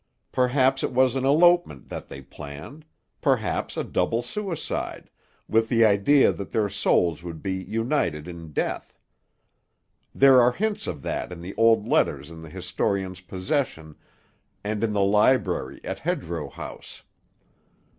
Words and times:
Perhaps 0.31 0.81
it 0.81 0.91
was 0.93 1.13
an 1.15 1.25
elopement 1.25 1.89
that 1.89 2.07
they 2.07 2.23
planned; 2.23 2.85
perhaps 3.21 3.77
a 3.77 3.83
double 3.83 4.23
suicide, 4.23 5.11
with 5.47 5.69
the 5.69 5.85
idea 5.85 6.31
that 6.33 6.49
their 6.49 6.67
souls 6.69 7.21
would 7.21 7.43
be 7.43 7.53
united 7.53 8.27
in 8.27 8.51
death. 8.51 8.97
There 10.15 10.41
are 10.41 10.53
hints 10.53 10.87
of 10.87 11.03
that 11.03 11.31
in 11.31 11.39
the 11.39 11.53
old 11.53 11.87
letters 11.87 12.31
in 12.31 12.41
the 12.41 12.49
historian's 12.49 13.21
possession 13.21 13.95
and 14.63 14.83
in 14.83 14.93
the 14.93 15.03
library 15.05 15.79
at 15.83 15.99
Hedgerow 15.99 16.49
House. 16.49 17.03